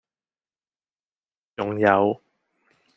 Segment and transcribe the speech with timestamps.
[1.55, 2.19] 仲有